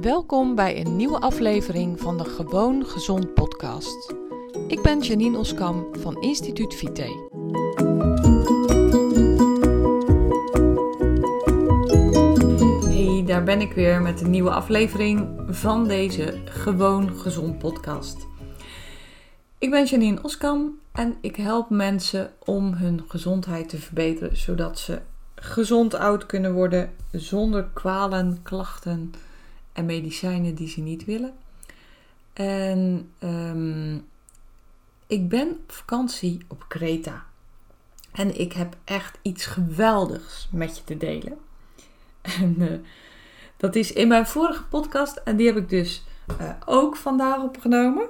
[0.00, 4.14] Welkom bij een nieuwe aflevering van de Gewoon Gezond podcast.
[4.68, 7.02] Ik ben Janine Oskam van Instituut Vite.
[12.84, 18.26] Hey, daar ben ik weer met een nieuwe aflevering van deze Gewoon Gezond podcast.
[19.58, 25.00] Ik ben Janine Oskam en ik help mensen om hun gezondheid te verbeteren, zodat ze
[25.34, 29.12] gezond oud kunnen worden zonder kwalen, klachten
[29.76, 31.34] en medicijnen die ze niet willen.
[32.32, 34.06] En um,
[35.06, 37.24] ik ben op vakantie op Kreta.
[38.12, 41.38] En ik heb echt iets geweldigs met je te delen.
[42.22, 42.78] En uh,
[43.56, 45.16] dat is in mijn vorige podcast.
[45.16, 46.04] En die heb ik dus
[46.40, 48.06] uh, ook vandaag opgenomen.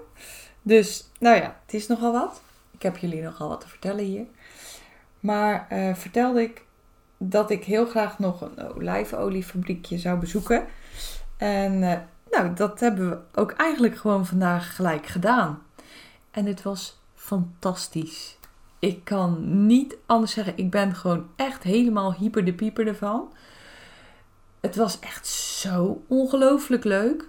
[0.63, 2.43] Dus, nou ja, het is nogal wat.
[2.71, 4.27] Ik heb jullie nogal wat te vertellen hier.
[5.21, 6.65] Maar uh, vertelde ik
[7.19, 10.67] dat ik heel graag nog een olijfoliefabriekje zou bezoeken.
[11.37, 11.95] En uh,
[12.31, 15.63] nou, dat hebben we ook eigenlijk gewoon vandaag gelijk gedaan.
[16.31, 18.39] En het was fantastisch.
[18.79, 20.57] Ik kan niet anders zeggen.
[20.57, 23.33] Ik ben gewoon echt helemaal hyper de pieper ervan.
[24.61, 27.29] Het was echt zo ongelooflijk leuk.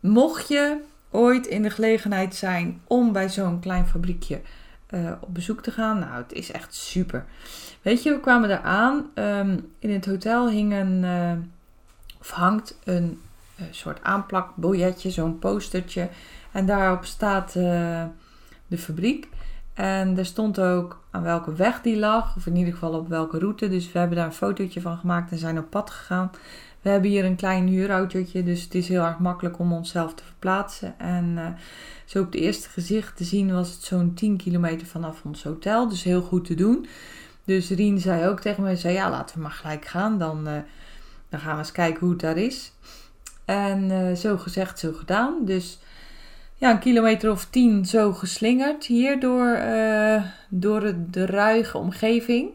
[0.00, 0.80] Mocht je
[1.10, 4.40] ooit in de gelegenheid zijn om bij zo'n klein fabriekje
[4.90, 7.24] uh, op bezoek te gaan, nou, het is echt super.
[7.82, 9.10] Weet je, we kwamen daar aan.
[9.14, 11.32] Um, in het hotel hing een, uh,
[12.24, 13.20] of hangt een
[13.60, 16.08] uh, soort aanplakbiljetje, zo'n postertje.
[16.52, 18.02] En daarop staat uh,
[18.66, 19.28] de fabriek.
[19.74, 23.38] En er stond ook aan welke weg die lag, of in ieder geval op welke
[23.38, 23.68] route.
[23.68, 26.30] Dus we hebben daar een fotootje van gemaakt en zijn op pad gegaan.
[26.82, 30.24] We hebben hier een klein huurautootje, dus het is heel erg makkelijk om onszelf te
[30.24, 30.98] verplaatsen.
[30.98, 31.46] En uh,
[32.04, 35.88] zo op het eerste gezicht te zien was het zo'n 10 kilometer vanaf ons hotel,
[35.88, 36.86] dus heel goed te doen.
[37.44, 40.48] Dus Rien zei ook tegen mij, zei, ja laten we maar gelijk gaan, dan,
[41.34, 42.72] dan gaan we eens kijken hoe het daar is.
[43.44, 45.44] En uh, zo gezegd, zo gedaan.
[45.44, 45.78] Dus
[46.54, 52.50] ja, een kilometer of tien zo geslingerd hier door, uh, door de, de ruige omgeving.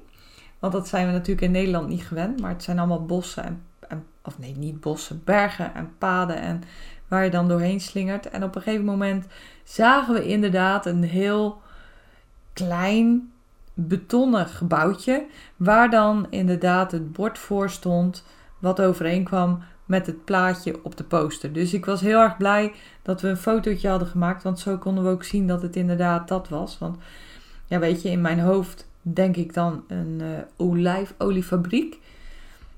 [0.59, 2.41] Want dat zijn we natuurlijk in Nederland niet gewend.
[2.41, 6.63] Maar het zijn allemaal bossen en, en of nee, niet bossen, bergen en paden en
[7.07, 8.29] waar je dan doorheen slingert.
[8.29, 9.25] En op een gegeven moment
[9.63, 11.61] zagen we inderdaad een heel
[12.53, 13.31] klein
[13.73, 15.25] betonnen gebouwtje.
[15.55, 18.23] Waar dan inderdaad het bord voor stond
[18.59, 21.53] wat overeenkwam met het plaatje op de poster.
[21.53, 24.43] Dus ik was heel erg blij dat we een fotootje hadden gemaakt.
[24.43, 26.77] Want zo konden we ook zien dat het inderdaad dat was.
[26.77, 26.97] Want
[27.65, 30.27] ja, weet je, in mijn hoofd denk ik dan een uh,
[30.57, 31.99] olijfoliefabriek.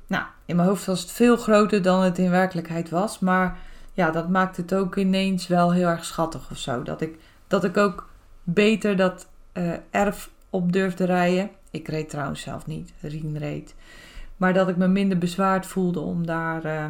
[0.07, 3.19] Nou, in mijn hoofd was het veel groter dan het in werkelijkheid was.
[3.19, 3.57] Maar
[3.93, 6.83] ja, dat maakt het ook ineens wel heel erg schattig of zo.
[6.83, 8.09] Dat ik, dat ik ook
[8.43, 11.49] beter dat uh, erf op durfde rijden.
[11.71, 13.75] Ik reed trouwens zelf niet, Rien reed.
[14.41, 16.85] Maar dat ik me minder bezwaard voelde om daar uh,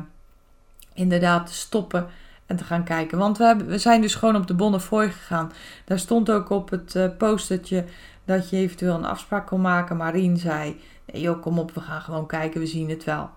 [0.93, 2.07] inderdaad te stoppen
[2.45, 3.17] en te gaan kijken.
[3.17, 5.51] Want we, hebben, we zijn dus gewoon op de Bonnefoy gegaan.
[5.85, 7.85] Daar stond ook op het uh, postertje
[8.25, 9.97] dat je eventueel een afspraak kon maken.
[9.97, 13.29] Maar zei, nee joh, kom op, we gaan gewoon kijken, we zien het wel.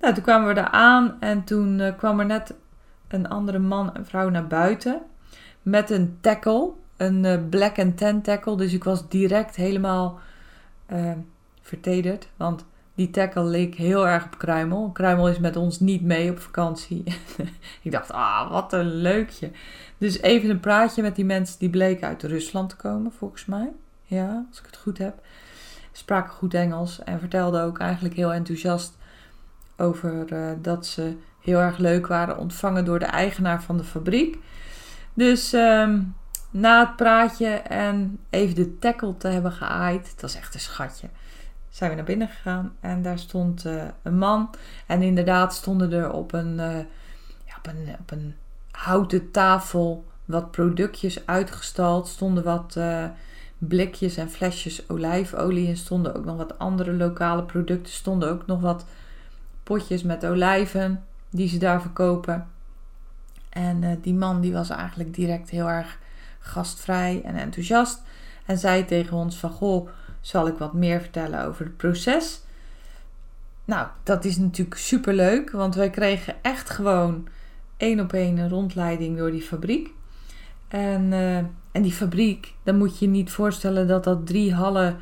[0.00, 2.54] Nou, toen kwamen we daar aan en toen uh, kwam er net
[3.08, 5.02] een andere man en vrouw naar buiten.
[5.62, 8.56] Met een tackle, een black and tan tackle.
[8.56, 10.18] Dus ik was direct helemaal
[11.62, 14.90] vertederd, want die tackle leek heel erg op Kruimel.
[14.92, 17.04] Kruimel is met ons niet mee op vakantie.
[17.82, 19.50] ik dacht, ah, wat een leukje.
[19.98, 23.72] Dus even een praatje met die mensen die bleken uit Rusland te komen, volgens mij.
[24.04, 25.14] Ja, als ik het goed heb.
[25.92, 28.96] Spraken goed Engels en vertelden ook eigenlijk heel enthousiast
[29.76, 34.38] over uh, dat ze heel erg leuk waren ontvangen door de eigenaar van de fabriek.
[35.14, 36.14] Dus um,
[36.50, 41.08] na het praatje en even de tackle te hebben geaaid, het was echt een schatje
[41.74, 44.50] zijn we naar binnen gegaan en daar stond uh, een man.
[44.86, 46.78] En inderdaad stonden er op een, uh,
[47.44, 48.34] ja, op een, op een
[48.70, 52.08] houten tafel wat productjes uitgestald.
[52.08, 53.04] Stonden wat uh,
[53.58, 57.92] blikjes en flesjes olijfolie en stonden ook nog wat andere lokale producten.
[57.92, 58.84] Stonden ook nog wat
[59.62, 62.46] potjes met olijven die ze daar verkopen.
[63.48, 65.98] En die man die was eigenlijk direct heel erg
[66.38, 68.02] gastvrij en enthousiast.
[68.46, 69.88] En zei tegen ons van, goh,
[70.24, 72.40] zal ik wat meer vertellen over het proces.
[73.64, 77.28] Nou, dat is natuurlijk super leuk, want wij kregen echt gewoon
[77.76, 79.90] één op één een rondleiding door die fabriek.
[80.68, 81.36] En, uh,
[81.72, 84.96] en die fabriek, dan moet je niet voorstellen dat dat drie hallen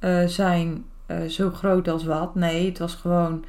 [0.00, 2.34] uh, zijn uh, zo groot als wat.
[2.34, 3.44] Nee, het was gewoon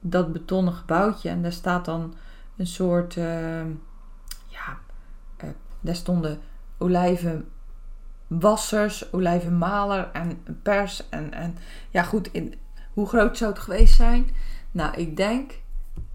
[0.00, 2.14] dat betonnen gebouwtje en daar staat dan
[2.56, 3.14] een soort,
[4.48, 4.78] ja,
[5.80, 6.40] daar stonden
[6.78, 7.48] olijven
[8.40, 11.08] wassers, olijvenmaler en pers.
[11.08, 11.56] En, en
[11.90, 12.54] ja, goed, in,
[12.92, 14.28] hoe groot zou het geweest zijn?
[14.70, 15.52] Nou, ik denk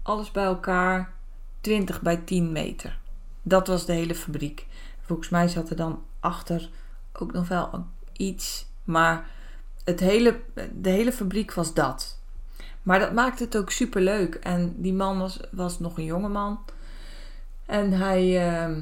[0.02, 1.12] alles bij elkaar
[1.60, 2.98] 20 bij 10 meter.
[3.42, 4.66] Dat was de hele fabriek.
[5.00, 6.70] Volgens mij zat er dan achter
[7.12, 8.66] ook nog wel iets.
[8.84, 9.26] Maar
[9.84, 10.40] het hele,
[10.74, 12.18] de hele fabriek was dat.
[12.82, 14.34] Maar dat maakte het ook super leuk.
[14.34, 16.58] En die man was, was nog een jonge man.
[17.66, 18.76] En hij, uh,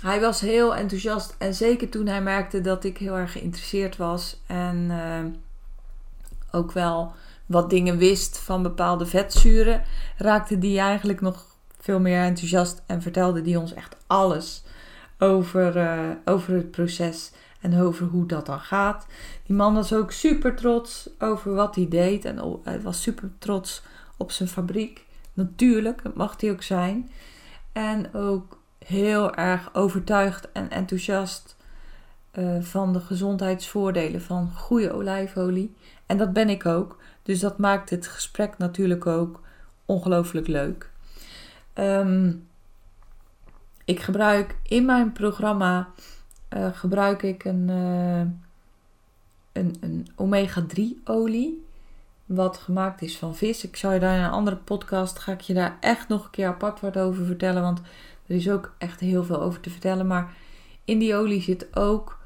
[0.00, 1.34] hij was heel enthousiast.
[1.38, 4.40] En zeker toen hij merkte dat ik heel erg geïnteresseerd was.
[4.46, 5.24] En uh,
[6.50, 7.12] ook wel
[7.46, 9.82] wat dingen wist van bepaalde vetzuren.
[10.16, 11.44] Raakte die eigenlijk nog
[11.80, 12.82] veel meer enthousiast.
[12.86, 14.62] En vertelde die ons echt alles
[15.18, 19.06] over, uh, over het proces en over hoe dat dan gaat.
[19.46, 23.82] Die man was ook super trots over wat hij deed en was super trots
[24.16, 25.04] op zijn fabriek.
[25.32, 27.10] Natuurlijk, dat mag hij ook zijn.
[27.72, 31.56] En ook heel erg overtuigd en enthousiast
[32.38, 35.74] uh, van de gezondheidsvoordelen van goede olijfolie.
[36.06, 36.98] En dat ben ik ook.
[37.22, 39.40] Dus dat maakt het gesprek natuurlijk ook
[39.84, 40.90] ongelooflijk leuk.
[41.74, 42.48] Um,
[43.84, 45.88] ik gebruik in mijn programma
[46.56, 48.20] uh, gebruik ik een, uh,
[49.52, 51.64] een, een omega-3 olie.
[52.26, 53.64] Wat gemaakt is van vis.
[53.64, 56.30] Ik zal je daar in een andere podcast, ga ik je daar echt nog een
[56.30, 57.62] keer apart wat over vertellen.
[57.62, 57.80] Want
[58.26, 60.06] er is ook echt heel veel over te vertellen.
[60.06, 60.34] Maar
[60.84, 62.18] in die olie zit ook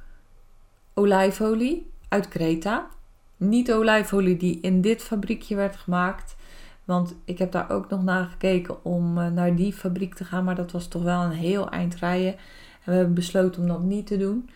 [0.94, 2.88] olijfolie uit Kreta.
[3.37, 6.37] Niet olijfolie die in dit fabriekje werd gemaakt.
[6.85, 10.44] Want ik heb daar ook nog naar gekeken om uh, naar die fabriek te gaan.
[10.44, 12.32] Maar dat was toch wel een heel eind rijden.
[12.32, 14.50] En we hebben besloten om dat niet te doen.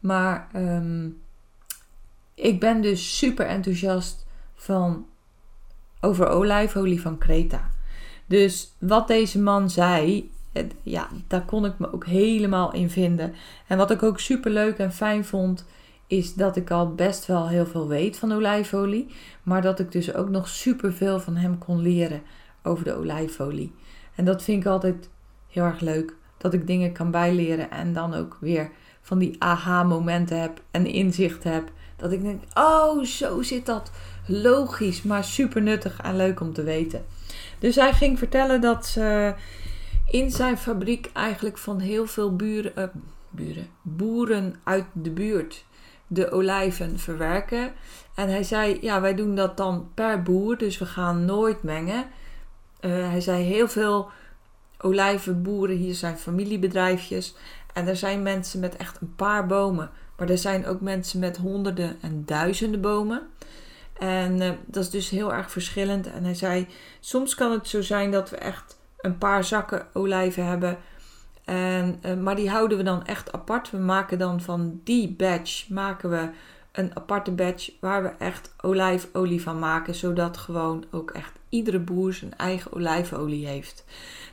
[0.00, 1.20] Maar um,
[2.34, 5.06] ik ben dus super enthousiast van,
[6.00, 7.70] over olijfolie van Kreta.
[8.26, 10.30] Dus wat deze man zei,
[10.82, 13.34] ja, daar kon ik me ook helemaal in vinden.
[13.66, 15.66] En wat ik ook super leuk en fijn vond,
[16.06, 19.06] is dat ik al best wel heel veel weet van olijfolie.
[19.42, 22.22] Maar dat ik dus ook nog super veel van hem kon leren
[22.62, 23.72] over de olijfolie.
[24.14, 25.08] En dat vind ik altijd
[25.48, 28.70] heel erg leuk dat ik dingen kan bijleren en dan ook weer
[29.02, 31.70] van die aha-momenten heb en inzicht heb.
[31.96, 33.90] Dat ik denk, oh, zo zit dat.
[34.26, 37.04] Logisch, maar super nuttig en leuk om te weten.
[37.58, 39.34] Dus hij ging vertellen dat ze
[40.10, 42.84] in zijn fabriek eigenlijk van heel veel buren, uh,
[43.30, 45.64] buren, boeren uit de buurt
[46.12, 47.72] de olijven verwerken.
[48.14, 52.04] En hij zei, ja, wij doen dat dan per boer, dus we gaan nooit mengen.
[52.80, 54.10] Uh, hij zei, heel veel
[54.78, 55.76] olijvenboeren.
[55.76, 57.34] Hier zijn familiebedrijfjes.
[57.72, 59.90] En er zijn mensen met echt een paar bomen.
[60.16, 63.22] Maar er zijn ook mensen met honderden en duizenden bomen.
[63.98, 66.06] En uh, dat is dus heel erg verschillend.
[66.06, 66.66] En hij zei:
[67.00, 70.78] Soms kan het zo zijn dat we echt een paar zakken olijven hebben.
[71.44, 73.70] En, uh, maar die houden we dan echt apart.
[73.70, 76.28] We maken dan van die batch maken we
[76.72, 79.94] een aparte batch waar we echt olijfolie van maken.
[79.94, 83.84] Zodat gewoon ook echt iedere boer zijn eigen olijfolie heeft.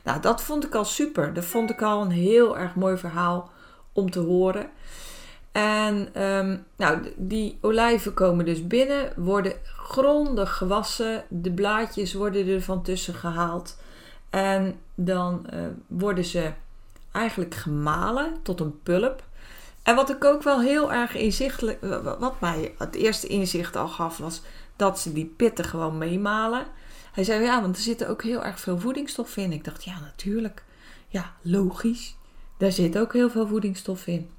[0.04, 1.34] Nou, dat vond ik al super.
[1.34, 3.50] Dat vond ik al een heel erg mooi verhaal
[3.92, 4.70] om te horen.
[5.52, 11.24] En um, nou, die olijven komen dus binnen, worden grondig gewassen.
[11.28, 13.76] De blaadjes worden er van tussen gehaald.
[14.30, 16.52] En dan uh, worden ze
[17.12, 19.24] eigenlijk gemalen tot een pulp.
[19.82, 21.80] En wat ik ook wel heel erg inzichtelijk,
[22.18, 24.42] wat mij het eerste inzicht al gaf, was
[24.76, 26.66] dat ze die pitten gewoon meemalen.
[27.12, 29.52] Hij zei ja, want er zitten ook heel erg veel voedingsstof in.
[29.52, 30.62] Ik dacht ja, natuurlijk.
[31.08, 32.16] Ja, logisch.
[32.56, 34.30] Daar zit ook heel veel voedingsstof in.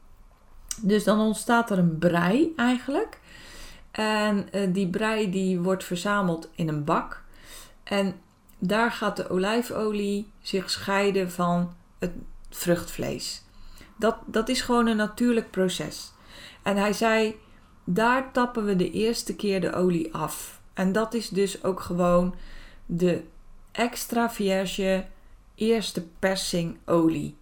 [0.82, 3.20] Dus dan ontstaat er een brei eigenlijk.
[3.92, 7.24] En uh, die brei die wordt verzameld in een bak.
[7.84, 8.16] En
[8.60, 12.12] daar gaat de olijfolie zich scheiden van het
[12.50, 13.44] vruchtvlees.
[13.96, 16.12] Dat, dat is gewoon een natuurlijk proces.
[16.64, 17.36] En hij zei,
[17.84, 20.62] daar tappen we de eerste keer de olie af.
[20.74, 22.36] En dat is dus ook gewoon
[22.86, 23.24] de
[23.72, 25.06] extra vierge
[25.56, 27.38] eerste persing olie.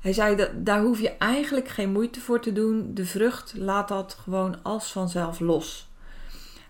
[0.00, 2.94] Hij zei dat daar hoef je eigenlijk geen moeite voor te doen.
[2.94, 5.90] De vrucht laat dat gewoon als vanzelf los.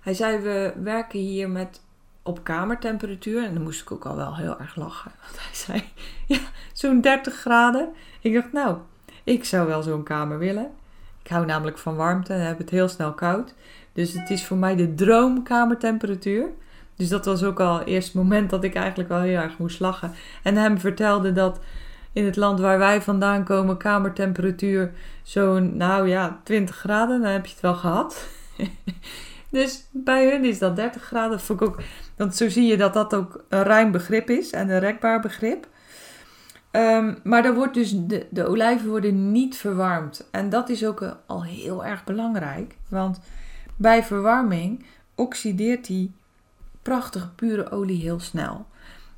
[0.00, 1.80] Hij zei we werken hier met
[2.22, 5.12] op kamertemperatuur en dan moest ik ook al wel heel erg lachen.
[5.22, 5.84] Want hij zei
[6.38, 7.88] ja, zo'n 30 graden.
[8.20, 8.76] Ik dacht nou,
[9.24, 10.70] ik zou wel zo'n kamer willen.
[11.22, 13.54] Ik hou namelijk van warmte en heb het heel snel koud.
[13.92, 16.48] Dus het is voor mij de droomkamertemperatuur.
[16.96, 19.80] Dus dat was ook al het eerste moment dat ik eigenlijk wel heel erg moest
[19.80, 20.12] lachen.
[20.42, 21.60] En hem vertelde dat
[22.12, 27.46] in het land waar wij vandaan komen, kamertemperatuur zo'n, nou ja, 20 graden, dan heb
[27.46, 28.26] je het wel gehad.
[29.50, 31.40] dus bij hun is dat 30 graden.
[31.40, 31.80] Vond ik ook,
[32.20, 35.68] want zo zie je dat dat ook een ruim begrip is en een rekbaar begrip.
[36.72, 40.28] Um, maar dan wordt dus de, de olijven worden niet verwarmd.
[40.30, 42.76] En dat is ook al heel erg belangrijk.
[42.88, 43.20] Want
[43.76, 44.84] bij verwarming
[45.14, 46.12] oxideert die
[46.82, 48.66] prachtige pure olie heel snel.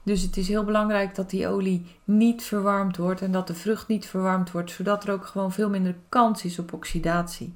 [0.02, 3.88] Dus het is heel belangrijk dat die olie niet verwarmd wordt en dat de vrucht
[3.88, 7.54] niet verwarmd wordt, zodat er ook gewoon veel minder kans is op oxidatie.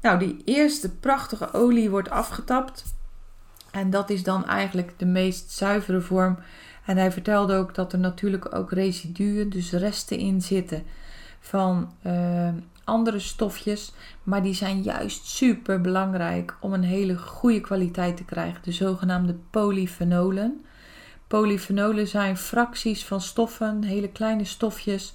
[0.00, 2.98] Nou, die eerste prachtige olie wordt afgetapt.
[3.70, 6.38] En dat is dan eigenlijk de meest zuivere vorm.
[6.84, 10.82] En hij vertelde ook dat er natuurlijk ook residuen, dus resten in zitten
[11.40, 12.48] van uh,
[12.84, 13.92] andere stofjes.
[14.22, 18.62] Maar die zijn juist super belangrijk om een hele goede kwaliteit te krijgen.
[18.62, 20.64] De zogenaamde polyfenolen.
[21.26, 25.14] Polyfenolen zijn fracties van stoffen, hele kleine stofjes,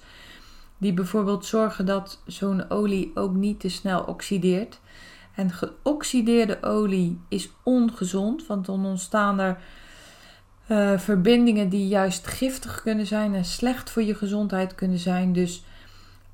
[0.78, 4.80] die bijvoorbeeld zorgen dat zo'n olie ook niet te snel oxideert.
[5.36, 9.58] En geoxideerde olie is ongezond, want dan ontstaan er
[10.70, 15.32] uh, verbindingen die juist giftig kunnen zijn en slecht voor je gezondheid kunnen zijn.
[15.32, 15.64] Dus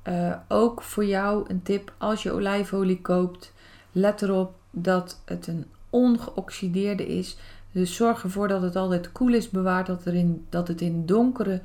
[0.07, 3.53] uh, ook voor jou een tip als je olijfolie koopt,
[3.91, 7.37] let erop dat het een ongeoxideerde is.
[7.71, 10.03] Dus zorg ervoor dat het altijd koel is bewaard, dat,
[10.49, 11.61] dat het in donkere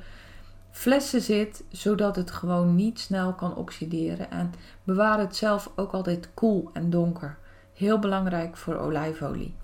[0.71, 4.31] flessen zit, zodat het gewoon niet snel kan oxideren.
[4.31, 7.37] En bewaar het zelf ook altijd koel en donker.
[7.73, 9.55] Heel belangrijk voor olijfolie.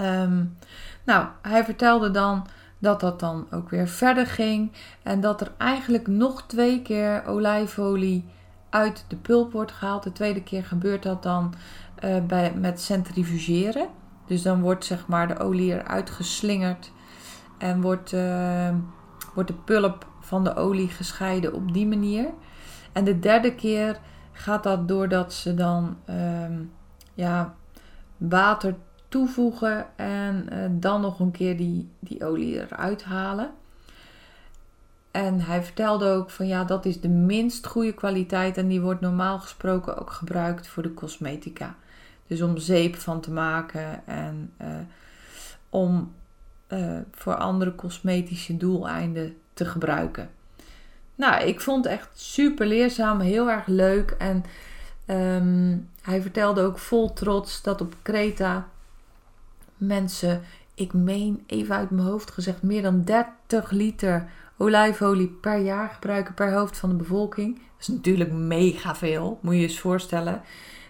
[0.00, 0.56] Um,
[1.04, 2.46] nou, hij vertelde dan
[2.78, 8.24] dat dat dan ook weer verder ging en dat er eigenlijk nog twee keer olijfolie
[8.70, 10.02] uit de pulp wordt gehaald.
[10.02, 11.54] De tweede keer gebeurt dat dan
[12.04, 13.88] uh, bij, met centrifugeren.
[14.26, 16.92] Dus dan wordt zeg maar de olie eruit geslingerd
[17.58, 18.68] en wordt, uh,
[19.38, 22.28] wordt de pulp van de olie gescheiden op die manier.
[22.92, 24.00] En de derde keer
[24.32, 26.44] gaat dat doordat ze dan uh,
[27.14, 27.54] ja,
[28.16, 28.74] water
[29.08, 33.50] toevoegen en uh, dan nog een keer die, die olie eruit halen.
[35.10, 39.00] En hij vertelde ook van ja, dat is de minst goede kwaliteit en die wordt
[39.00, 41.74] normaal gesproken ook gebruikt voor de cosmetica.
[42.26, 44.68] Dus om zeep van te maken en uh,
[45.70, 46.12] om
[46.68, 50.30] uh, voor andere cosmetische doeleinden te gebruiken.
[51.14, 54.10] Nou, ik vond het echt super leerzaam, heel erg leuk.
[54.10, 54.44] En
[55.06, 58.68] um, hij vertelde ook vol trots dat op Kreta
[59.76, 60.42] mensen,
[60.74, 66.34] ik meen even uit mijn hoofd gezegd, meer dan 30 liter olijfolie per jaar gebruiken
[66.34, 67.54] per hoofd van de bevolking.
[67.54, 70.42] Dat is natuurlijk mega veel, moet je je eens voorstellen.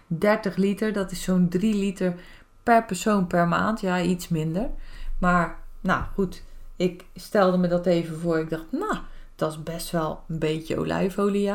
[0.07, 2.15] 30 liter, dat is zo'n 3 liter
[2.63, 3.81] per persoon per maand.
[3.81, 4.69] Ja, iets minder.
[5.17, 6.43] Maar nou goed,
[6.75, 8.39] ik stelde me dat even voor.
[8.39, 8.97] Ik dacht, nou,
[9.35, 11.49] dat is best wel een beetje olijfolie.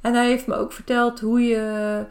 [0.00, 2.04] En hij heeft me ook verteld hoe je,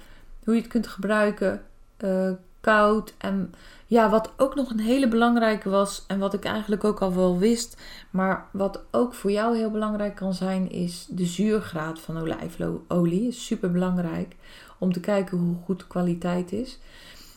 [0.43, 1.61] hoe je het kunt gebruiken
[1.97, 2.31] uh,
[2.61, 3.13] koud.
[3.17, 3.53] En
[3.85, 7.37] ja, wat ook nog een hele belangrijke was, en wat ik eigenlijk ook al wel
[7.37, 13.27] wist, maar wat ook voor jou heel belangrijk kan zijn, is de zuurgraad van olijfolie.
[13.27, 14.35] Is super belangrijk
[14.77, 16.79] om te kijken hoe goed de kwaliteit is.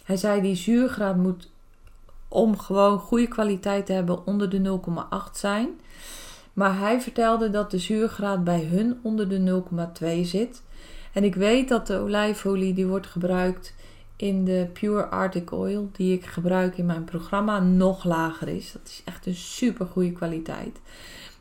[0.05, 1.51] Hij zei die zuurgraad moet
[2.29, 4.81] om gewoon goede kwaliteit te hebben onder de
[5.31, 5.69] 0,8 zijn.
[6.53, 9.63] Maar hij vertelde dat de zuurgraad bij hun onder de
[10.01, 10.63] 0,2 zit.
[11.13, 13.75] En ik weet dat de olijfolie die wordt gebruikt
[14.17, 18.73] in de Pure Arctic Oil die ik gebruik in mijn programma nog lager is.
[18.73, 20.81] Dat is echt een super goede kwaliteit.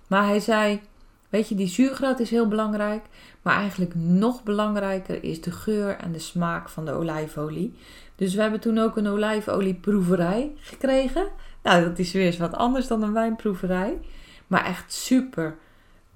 [0.08, 0.82] Maar hij zei,
[1.29, 3.05] weet je, die zuurgraad is heel belangrijk.
[3.41, 7.74] Maar eigenlijk nog belangrijker is de geur en de smaak van de olijfolie.
[8.15, 11.27] Dus we hebben toen ook een olijfolieproeverij gekregen.
[11.63, 14.00] Nou, dat is weer eens wat anders dan een wijnproeverij.
[14.48, 15.57] Maar echt super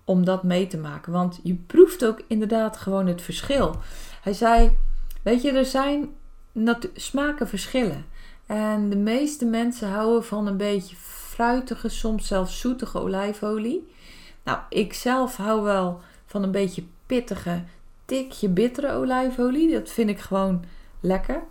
[0.03, 1.11] om dat mee te maken.
[1.11, 3.75] Want je proeft ook inderdaad gewoon het verschil.
[4.21, 4.77] Hij zei,
[5.23, 6.09] weet je, er zijn
[6.93, 8.05] smaken verschillen.
[8.45, 13.89] En de meeste mensen houden van een beetje fruitige, soms zelfs zoetige olijfolie.
[14.43, 17.63] Nou, ik zelf hou wel van een beetje pittige,
[18.05, 19.71] tikje bittere olijfolie.
[19.71, 20.63] Dat vind ik gewoon
[20.99, 21.43] lekker.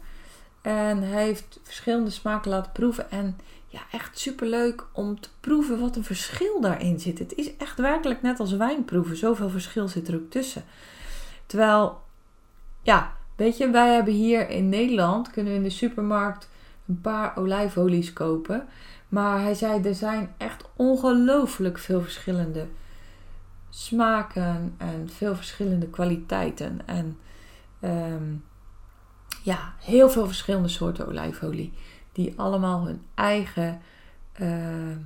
[0.62, 3.11] En hij heeft verschillende smaken laten proeven.
[3.11, 7.18] En ja, echt super leuk om te proeven wat een verschil daarin zit.
[7.18, 9.16] Het is echt werkelijk net als wijn proeven.
[9.16, 10.64] Zoveel verschil zit er ook tussen.
[11.47, 12.00] Terwijl,
[12.82, 16.49] ja, Weet je, wij hebben hier in Nederland, kunnen we in de supermarkt
[16.88, 18.68] een paar olijfolies kopen.
[19.09, 22.66] Maar hij zei, er zijn echt ongelooflijk veel verschillende
[23.71, 26.81] smaken en veel verschillende kwaliteiten.
[26.87, 27.19] En
[27.81, 28.45] um,
[29.43, 31.73] ja, heel veel verschillende soorten olijfolie.
[32.12, 33.81] Die allemaal hun eigen,
[34.41, 34.97] uh,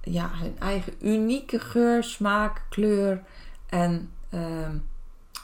[0.00, 3.22] ja, hun eigen unieke geur, smaak, kleur
[3.66, 4.68] en uh,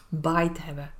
[0.08, 0.92] bite hebben.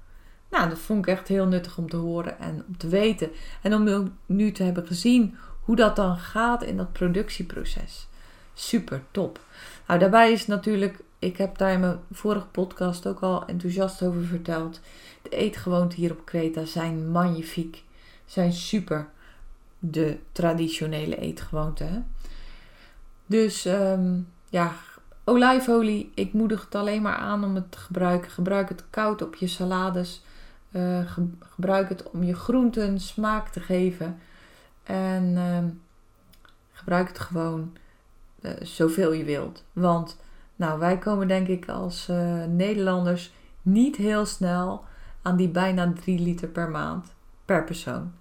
[0.51, 3.31] Nou, dat vond ik echt heel nuttig om te horen en om te weten.
[3.63, 8.09] En om nu te hebben gezien hoe dat dan gaat in dat productieproces.
[8.55, 9.41] Super top.
[9.87, 14.25] Nou, daarbij is natuurlijk, ik heb daar in mijn vorige podcast ook al enthousiast over
[14.25, 14.81] verteld.
[15.23, 17.85] De eetgewoonten hier op Kreta zijn magnifiek.
[18.27, 19.09] Zijn super.
[19.79, 22.07] De traditionele eetgewoonten.
[23.27, 24.19] Dus ehm,
[24.51, 24.73] ja,
[25.25, 28.31] olijfolie, ik moedig het alleen maar aan om het te gebruiken.
[28.31, 30.23] Gebruik het koud op je salades.
[30.71, 34.19] Uh, gebruik het om je groenten smaak te geven.
[34.83, 35.59] En uh,
[36.73, 37.77] gebruik het gewoon
[38.45, 39.65] uh, zoveel je wilt.
[39.73, 40.17] Want
[40.57, 43.33] nou, wij komen denk ik als uh, Nederlanders
[43.63, 44.85] niet heel snel
[45.23, 47.13] aan die bijna 3 liter per maand
[47.45, 48.13] per persoon.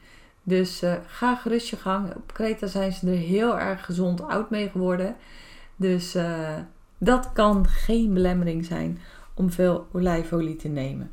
[0.44, 2.16] Dus ga gerust je gang.
[2.16, 5.16] Op Kreta zijn ze er heel erg gezond oud mee geworden.
[5.76, 6.18] Dus
[6.98, 9.00] dat kan geen belemmering zijn
[9.34, 11.12] om veel olijfolie te nemen.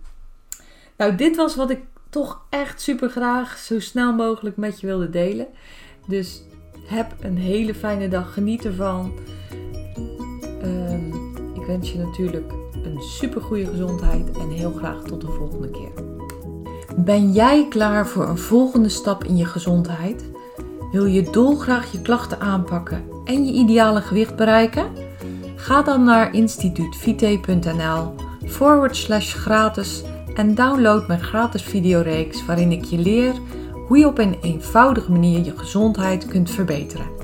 [0.97, 5.11] Nou, dit was wat ik toch echt super graag zo snel mogelijk met je wilde
[5.11, 5.47] delen.
[6.07, 6.43] Dus
[6.85, 8.33] heb een hele fijne dag.
[8.33, 9.13] Geniet ervan.
[10.65, 11.13] Um,
[11.55, 12.53] ik wens je natuurlijk
[12.85, 16.05] een super goede gezondheid en heel graag tot de volgende keer.
[16.97, 20.31] Ben jij klaar voor een volgende stap in je gezondheid?
[20.93, 24.87] Wil je dolgraag je klachten aanpakken en je ideale gewicht bereiken?
[25.57, 28.15] Ga dan naar instituutvite.nl
[28.47, 30.03] forward slash gratis
[30.35, 33.35] en download mijn gratis videoreeks waarin ik je leer
[33.91, 37.20] hoe je op een eenvoudige manier je gezondheid kunt verbeteren.